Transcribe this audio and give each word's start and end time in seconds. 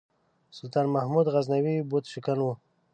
سلطان 0.57 0.85
محمود 0.95 1.25
غزنوي 1.33 1.75
بُت 1.89 2.05
شکن 2.13 2.37
و. 2.41 2.47